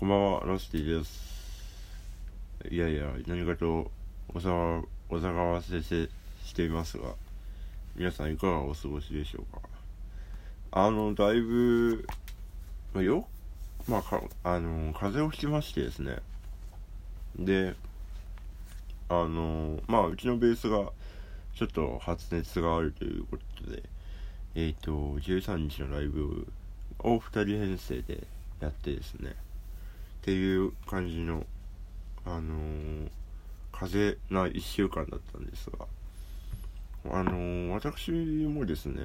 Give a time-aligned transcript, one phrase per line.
[0.00, 1.20] こんばんは、ロスティです。
[2.70, 3.90] いやいや、何かと
[4.30, 7.12] お騒お騒がせしていますが、
[7.94, 9.60] 皆さんいかがお過ごしでしょうか？
[10.72, 12.06] あの、だいぶ、
[12.94, 13.26] まあ、よ、
[13.86, 16.16] まあ、か、あの、風邪をひきましてですね。
[17.38, 17.74] で、
[19.10, 20.92] あの、まあ、うちのベースが、
[21.54, 23.82] ちょっと発熱があるということで、
[24.54, 26.46] えっ、ー、と、13日のライブ
[27.00, 28.26] を2人編成で
[28.60, 29.36] やってですね、
[30.20, 31.46] っていう感じの、
[32.26, 33.10] あのー、
[33.72, 35.86] 風な1週間だったんですが、
[37.10, 39.00] あのー、私もですね、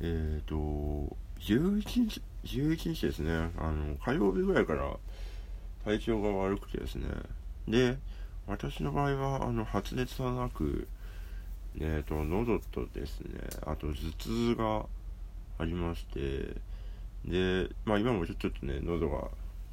[0.00, 4.96] えっ、ー、と、11日、11日ですね、あの、火曜日ぐらいから
[5.84, 7.08] 体調が悪くてですね、
[7.66, 7.98] で、
[8.46, 10.86] 私の場合は、あの、発熱はなく、
[11.80, 14.86] えっ、と、喉とですね、あと頭痛が
[15.58, 16.54] ありまして、
[17.24, 19.28] で、まあ今もちょっとね、喉が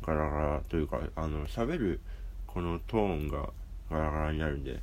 [0.05, 2.01] ガラガラというか、あの、喋る
[2.47, 3.49] このトーンが
[3.89, 4.79] ガラガラになるんで、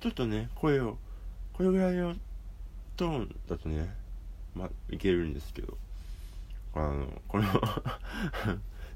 [0.00, 0.96] ちょっとね、声を、
[1.52, 2.14] これぐらいの
[2.96, 3.94] トーンだとね、
[4.54, 5.76] まあ、いけるんですけど、
[6.74, 7.44] あの、この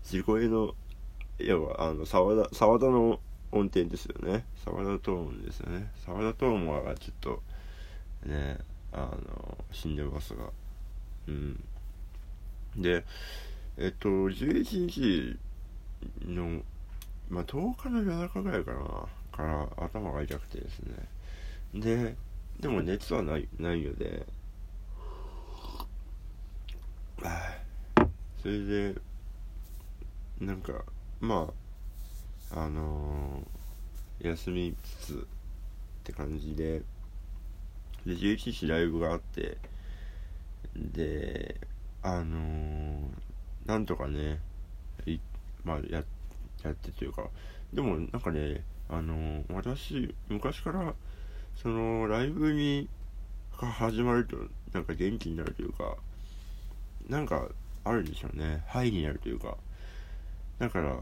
[0.02, 0.74] 地声の、
[1.38, 3.20] 要は、あの、沢田、沢田の
[3.52, 4.44] 音程ですよね。
[4.64, 5.90] 沢田トーンですよね。
[6.06, 7.42] 沢田トーンはちょっと、
[8.24, 8.58] ね、
[8.92, 10.50] あの、死んでますが、
[11.28, 11.62] うん。
[12.76, 13.04] で、
[13.76, 15.38] えっと、11日
[16.24, 16.62] の、
[17.28, 18.78] まあ、10日の夜中ぐらいかな、
[19.32, 20.94] から頭が痛くてですね。
[21.74, 22.16] で、
[22.60, 24.26] でも熱はない、ないよで、
[28.42, 28.94] それで、
[30.38, 30.84] なんか、
[31.20, 31.50] ま
[32.52, 35.16] あ、あのー、休みつつっ
[36.04, 36.80] て感じで、
[38.04, 39.56] で、11日ライブがあって、
[40.76, 41.58] で、
[42.02, 43.08] あのー、
[43.64, 44.40] なんとかね、
[45.06, 45.24] 行っ
[45.64, 46.02] まあ、や、
[46.62, 47.28] やってというか、
[47.72, 50.94] でもなんかね、あの、私、昔から、
[51.56, 52.88] その、ライブに、
[53.60, 54.36] が始まると、
[54.72, 55.96] なんか元気になるというか、
[57.08, 57.48] なんか、
[57.84, 58.62] あるんでしょうね。
[58.66, 59.56] ハイになるというか。
[60.58, 60.96] だから、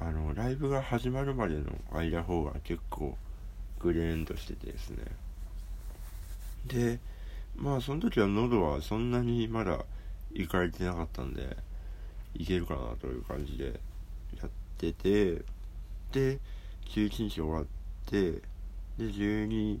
[0.00, 3.16] あの、ライブが始まるまでの間方が結構、
[3.80, 5.04] グレーンとしててですね。
[6.66, 6.98] で、
[7.56, 9.84] まあ、その時は喉はそんなにまだ
[10.32, 11.56] 行かれてなかったんで、
[12.34, 13.80] いけるかなという感じで
[14.78, 15.42] てて、
[16.12, 16.38] で、
[16.90, 17.66] 11日終わっ
[18.06, 18.40] て、で、
[18.98, 19.78] 12、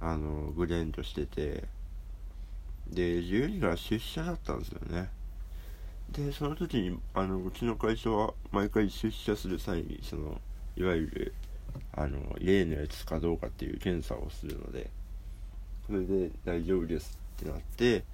[0.00, 1.64] あの、グレンとしてて、
[2.88, 5.10] で、12が出社だったんですよね。
[6.12, 10.40] で、その時に、あの、うちの会社は毎回出社する際に、その、
[10.76, 11.34] いわゆる、
[11.92, 14.90] あの、例のやつかどうかっていう検査をするので、
[15.86, 18.04] それで大丈夫ですってなって、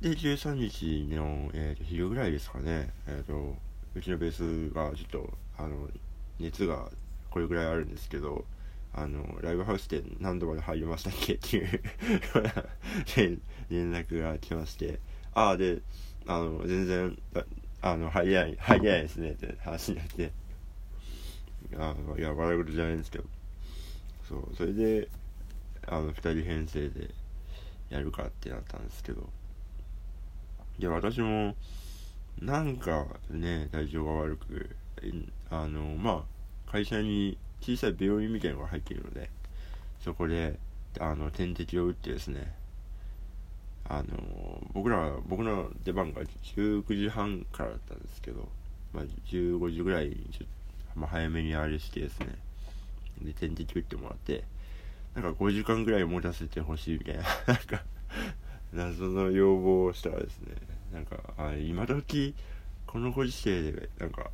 [0.00, 3.56] で、13日の、えー、と昼ぐらいですかね、えっ、ー、と、
[3.94, 5.88] うちのベースがちょっと、あの、
[6.38, 6.88] 熱が
[7.30, 8.44] これぐらいあるんですけど、
[8.92, 11.34] あの、ライブハウスで何度まで入りましたっけ？
[11.34, 13.40] っていう
[13.70, 15.00] 連絡が来まして、
[15.34, 15.82] ああ、で、
[16.26, 17.18] あの、全然、
[17.82, 20.32] あの、入りない、入りないですねって話になって、
[21.76, 23.24] あの、いや、笑い事じゃないんですけど、
[24.28, 25.08] そう、それで、
[25.86, 27.10] あの、二人編成で
[27.90, 29.28] やるかってなったんですけど、
[30.78, 31.54] で、私も、
[32.40, 34.76] なんかね、体調が悪く、
[35.50, 39.30] あの、まあ、会社に小さい病院みたいなのが入っているので、
[40.00, 40.58] そこで、
[41.00, 42.54] あの、点滴を打ってですね、
[43.88, 46.22] あの、僕ら、僕の出番が
[46.56, 48.48] 19時半からだったんですけど、
[48.92, 50.48] まあ、15時ぐらいにちょっ
[50.94, 52.36] と、まあ、早めにあれしてですね、
[53.22, 54.44] で、点滴打ってもらって、
[55.14, 57.82] なんか5時間ぐらい持たせてほしいみたいな、なんか
[58.72, 62.34] 謎の要望をしたらですねなんかあ今時
[62.86, 64.30] このご時世でなんか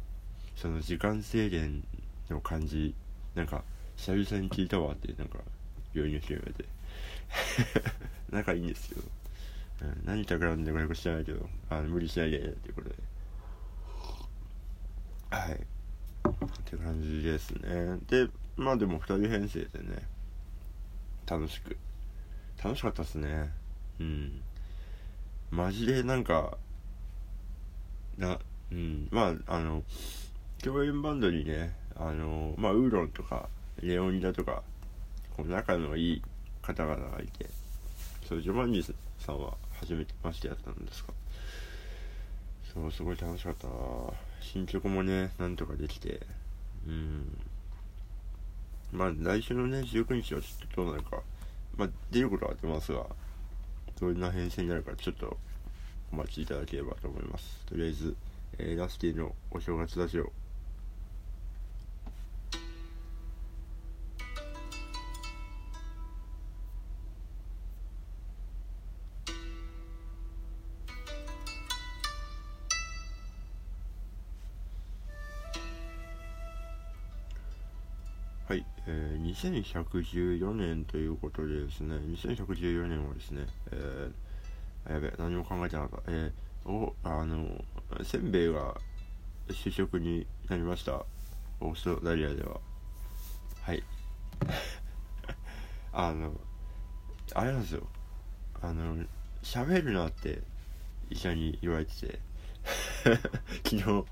[0.56, 1.84] その時間制限
[2.30, 2.94] の感じ
[3.34, 3.62] なんか
[3.96, 5.38] 久々に聞いたわってなんか
[5.92, 6.64] 病院の人言われて。
[8.30, 9.02] 仲いいんですよ、
[9.82, 11.48] うん、何企んでこれか知らないけど。
[11.70, 12.94] あ無理しないでっていうことで。
[15.30, 15.52] はい。
[15.54, 15.58] っ
[16.64, 17.98] て感じですね。
[18.08, 20.06] でまあでも2人編成でね
[21.26, 21.76] 楽しく。
[22.62, 23.50] 楽しかったっすね。
[24.00, 24.42] うん。
[25.54, 26.56] マジでなんか
[28.18, 28.38] な
[28.72, 29.08] うん。
[29.10, 29.82] まああの
[30.62, 33.48] 共演バンドにねあのまあウーロンとか
[33.82, 34.62] レオニダとか
[35.36, 36.22] この仲のいい
[36.62, 37.46] 方々がいて
[38.28, 38.82] そうジョバンニ
[39.18, 41.12] さんは初めてましてやったんですか？
[42.72, 43.74] そうすごい楽しかったな。
[44.40, 46.20] 進捗もねなんとかできて
[46.86, 47.38] うん。
[48.92, 51.20] まあ来週のね19日はちょっとどうなるか
[51.76, 53.04] まあ出ることは出ますが
[54.00, 55.36] どんな編成になるかちょっと
[56.12, 57.64] お待ちいただければと思います。
[57.66, 58.16] とりあえず、
[58.58, 60.32] えー、ラスティのお正月ラジオ
[78.46, 86.12] はい、えー、2114年ということでですね、2114年はですね、えー、やべ、何も考えてなかった。
[86.12, 87.64] えー、お、あの、
[88.02, 88.74] せんべいが
[89.50, 91.06] 主食になりました。
[91.60, 92.60] オーストラリアでは。
[93.62, 93.82] はい。
[95.94, 96.38] あの、
[97.32, 97.86] あれなんですよ。
[98.60, 99.06] あの、
[99.42, 100.42] 喋るなって
[101.08, 102.18] 医者に言われてて、
[103.64, 104.04] 昨日、2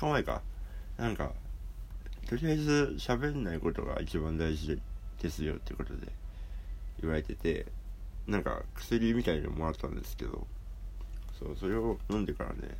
[0.00, 0.40] 日前か。
[0.96, 1.30] なんか、
[2.24, 4.80] とりあえず喋んないことが一番大事
[5.20, 6.08] ですよってことで
[7.00, 7.66] 言われてて
[8.26, 10.46] なんか薬みたいのもらったんですけど
[11.38, 12.76] そうそれを飲んでからね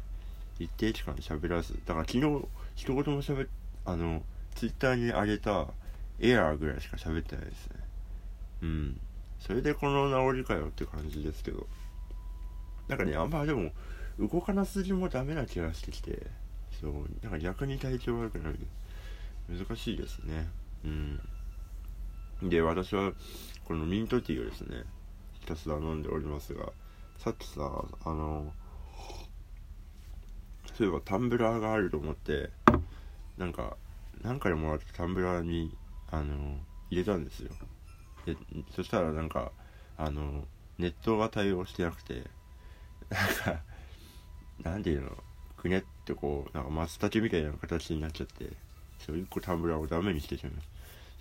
[0.59, 3.49] 一定期間喋らずだから昨日一言も喋っ
[3.85, 4.23] あの
[4.55, 5.67] ツイッターに上げた
[6.21, 7.77] エアーぐらいしか喋ってないですね。
[8.63, 9.01] うん。
[9.41, 11.67] それでこの治りかよって感じですけど。
[12.89, 13.73] なんかねあんまでも
[14.19, 16.27] 動かなすぎもダメな気がしてきて
[16.81, 16.93] そう
[17.23, 18.69] なんか逆に体調悪くなるです
[19.49, 20.49] 難しいですね。
[20.85, 21.21] うん。
[22.49, 23.13] で私は
[23.65, 24.85] このミントティーをですね
[25.41, 26.73] ひたすら飲んでおりますが
[27.19, 28.53] さっきさあの
[30.77, 32.51] そういえばタンブラーがあると思って
[33.39, 33.77] なんか
[34.23, 35.75] 何回もらったタンブラーに
[36.11, 36.59] あの
[36.91, 37.51] 入れたんですよ。
[38.27, 38.37] で
[38.75, 39.53] そしたらなんか
[39.97, 40.45] あの
[40.79, 43.63] ネットが対応してなくてなんか
[44.63, 45.11] なんていうの
[45.57, 48.64] くねってこうなんか松茸みたいな形になっちゃって。
[48.99, 50.69] そう、1個タンブラーをダメにしてしまいます。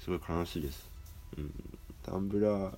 [0.03, 0.89] すごい悲しいです。
[1.37, 1.51] うん、
[2.03, 2.73] タンブラー、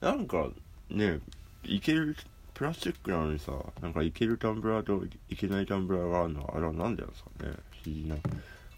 [0.00, 0.48] なんか
[0.88, 1.20] ね、
[1.64, 2.16] いける、
[2.54, 7.52] プラスチックなのにさ、なんかいけるタンブラーといけないタンブラーがあるのは、あれは何でなんですかね。
[7.82, 8.16] 不思議な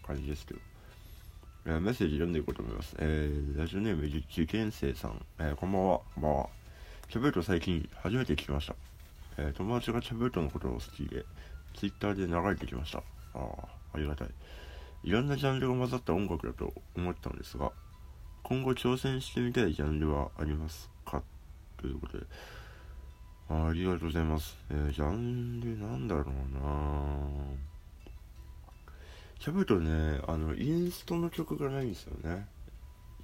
[0.05, 0.59] 感じですけど。
[1.65, 2.93] えー、メッセージ読んでいこうと思います。
[2.99, 6.49] えー、ラジオネーム受験生さん、えー、こんばんは、こんばんは。
[7.09, 8.75] チャブート最近初めて聞きました。
[9.37, 11.23] えー、友達がチャブートのことを好きで、
[11.75, 12.97] ツイッターで流れてきました。
[12.97, 13.03] あ
[13.33, 13.43] あ、
[13.93, 14.27] ありがたい。
[15.03, 17.71] いろんなジャンルが混ざった音楽だと思ったんですが、
[18.41, 21.21] 今後挑戦してみたいジャンルはありますか？
[21.77, 22.25] ということで、
[23.49, 24.57] ありがとうございます。
[24.69, 26.63] えー、ジャンルなんだろうな
[29.39, 32.47] しゃべるとね、あの、インストの曲がないんですよね。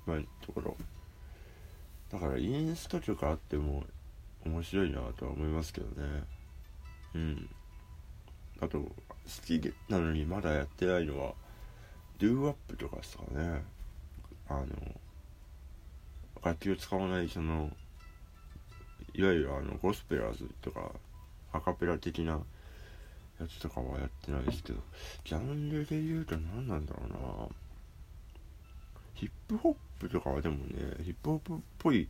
[0.05, 0.75] 今のところ。
[2.11, 3.85] だから、インスト曲あっても
[4.45, 6.23] 面白いなとは思いますけどね。
[7.15, 7.49] うん。
[8.59, 8.91] あと、好
[9.45, 11.33] きなのにまだやってないのは、
[12.19, 13.63] ドゥーアップとかですかね。
[14.50, 14.66] あの
[16.44, 17.69] 楽器を使わないその
[19.13, 20.92] いわゆるあのゴスペラーズとか
[21.54, 22.39] アカペラ的な
[23.39, 24.80] やつとかはやってないですけど
[25.24, 27.50] ジャンルで言うと何なんだろうな。
[29.13, 32.07] ヒップホップとかはでもねヒップホップっぽい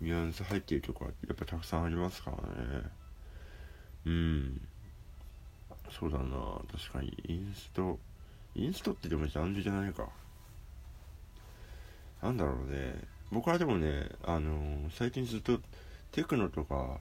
[0.00, 2.82] ニュアンス入ってるとかやっぱたくさんありますからね。
[4.06, 4.60] うん。
[5.90, 6.60] そうだな。
[6.70, 7.98] 確かにインスト
[8.56, 10.08] インストってでもジャンルじゃないか。
[12.22, 12.94] なんだろうね。
[13.30, 15.58] 僕はでもね、あのー、最近ずっと
[16.12, 16.98] テクノとか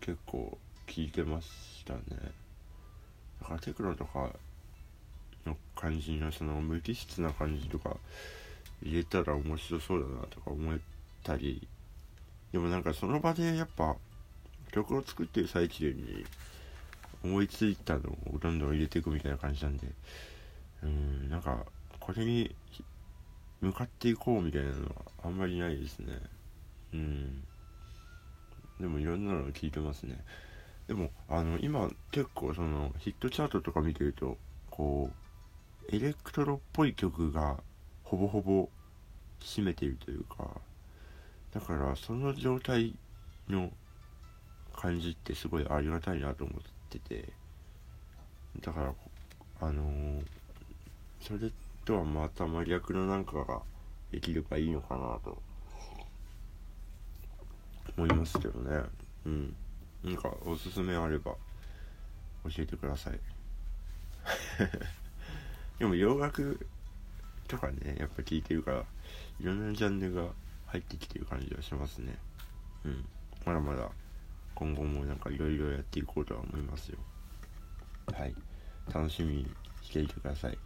[0.00, 2.00] 結構聞いてましたね。
[3.40, 4.30] だからテクノとか
[5.46, 7.96] の感じのその無機質な感じとか
[8.82, 10.78] 入れたら面白そうだなとか思っ
[11.24, 11.66] たり、
[12.52, 13.96] でもなんかその場でやっぱ
[14.72, 16.26] 曲を作ってる最中に
[17.24, 19.88] 思いついたのをどんどん入れていくみたいな感じなんで、
[20.82, 21.64] うんなんか
[22.00, 22.54] これに
[23.60, 24.90] 向かっていこうみたいなのは
[25.24, 26.18] あんまりないですね。
[26.94, 27.44] うん。
[28.80, 30.24] でもいろんなの聞いてますね。
[30.86, 34.38] でもあの今結構そのヒットチャートとか見てると
[34.70, 35.10] こ
[35.90, 37.58] うエレクトロっぽい曲が
[38.04, 38.68] ほぼほぼ
[39.40, 40.48] 占めているというか
[41.52, 42.94] だからその状態
[43.48, 43.70] の
[44.74, 47.28] 感じってすごいありがたいなと思ってて
[48.60, 48.94] だから
[49.60, 50.24] あのー、
[51.20, 51.50] それ
[51.84, 53.60] とはまた真逆のなんかが
[54.10, 55.42] できればいいのかなと。
[57.96, 58.82] 思いますけどね。
[59.26, 59.56] うん。
[60.04, 61.32] なんかおすすめあれば
[62.44, 63.18] 教えてください。
[65.78, 66.66] でも洋楽
[67.46, 68.84] とかねやっぱ聞いてるから
[69.40, 70.28] いろんなジャンルが
[70.66, 72.16] 入ってきてる感じはしますね。
[72.84, 73.08] うん。
[73.44, 73.90] まだまだ
[74.54, 76.98] 今後もなんかいろいろやっていこうとは思いますよ。
[78.12, 78.34] はい。
[78.92, 80.58] 楽しみにしていてください。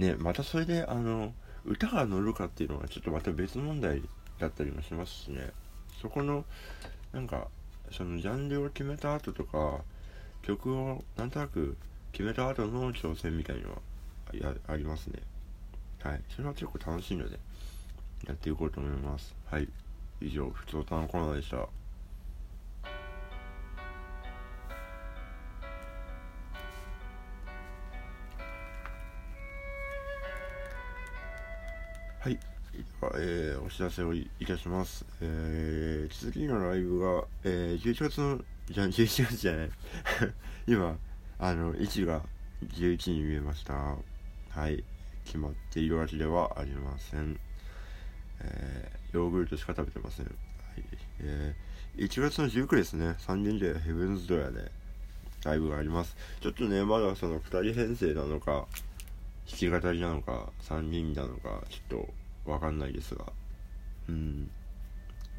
[0.00, 1.32] ねまたそれであの
[1.64, 4.02] 歌が乗るかっていうのはちょっとまた別問題
[4.38, 5.50] だったりもしますしね。
[6.00, 6.44] そこの
[7.12, 7.48] なんか
[7.92, 9.82] そのジャンルを決めた後とか
[10.42, 11.76] 曲をなんとなく
[12.12, 13.76] 決めた後の挑戦みたいのは
[14.32, 15.20] やありますね。
[16.02, 16.22] はい。
[16.34, 17.38] それは結構楽しいので
[18.26, 19.34] やっていこうと思います。
[19.50, 19.68] はい。
[20.22, 21.68] 以上ふつおたのコーナーでした。
[33.14, 35.06] えー、お知らせをいたします。
[35.20, 39.70] えー、次のライブが、えー、11月の、じゃ、11月じゃない。
[40.68, 40.98] 今、
[41.38, 42.22] あの、位置が
[42.74, 43.96] 11に見えました。
[44.50, 44.84] はい、
[45.24, 47.40] 決まっているわけではありません。
[48.40, 50.26] えー、ヨーグルトしか食べてません。
[50.26, 50.34] はい、
[51.20, 54.70] えー、1月の19ですね、3人でヘブンズドアで
[55.44, 56.16] ライブがあります。
[56.40, 58.66] ちょっとね、まだその2人編成なのか、
[59.50, 62.08] 弾き語りなのか3人なのかちょっと
[62.50, 63.24] わかんないですが。
[64.08, 64.50] うん。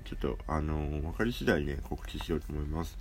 [0.05, 2.97] ちょっとあのー、分かり次第ね告知しようと思います。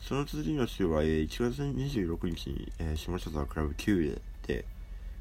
[0.00, 4.64] その次の週は、えー、1月26日に、えー、下北沢クラブ9で、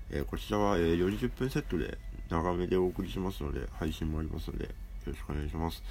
[0.09, 1.97] えー、こちらは、えー、40分セットで
[2.29, 4.71] 長めでお送りしますので配信もありますのでよ
[5.07, 5.83] ろしくお願いします。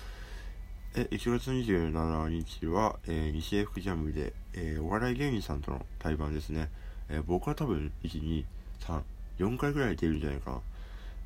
[0.95, 6.71] え1月27日は、えー、西江福ジャムで、えー、お笑い芸人さんとの対バンですね、
[7.11, 8.45] えー、僕は多分1、2、
[8.81, 9.03] 3、
[9.39, 10.61] 4回ぐらい出るんじゃないかな。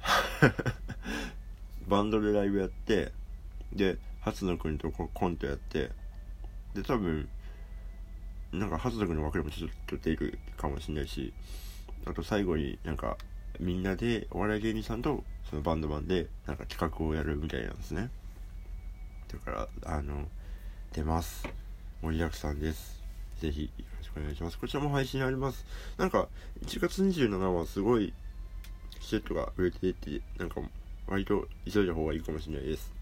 [1.88, 3.12] バンドでライブやって
[3.72, 5.90] で初野くんとコントやって
[6.74, 7.28] で多分
[8.52, 11.32] なんか初野くんの枠でもちょっと出るかもしれないし
[12.04, 13.16] あと最後になんか
[13.60, 18.10] みんなでお笑い芸人さんとそのバンドマンでなんか企画をやるみたいなんですね
[19.28, 20.28] だからあの
[20.92, 21.48] 出ます
[22.02, 23.02] 盛りだくさんです
[23.42, 24.58] ぜひよろしくお願いします。
[24.58, 25.66] こちらも配信あります。
[25.96, 26.28] なんか、
[26.64, 28.14] 1月27はすごい、
[29.02, 30.60] シェットが売れていて、なんか、
[31.06, 32.92] 割と急いだ方がいいかもしれないです。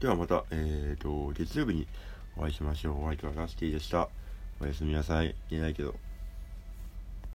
[0.00, 1.86] ではまた、えーと、月曜日に
[2.36, 3.04] お会いしましょう。
[3.04, 4.08] お相手はガスティでした。
[4.60, 5.34] おやすみなさい。
[5.48, 5.94] 言えないけど。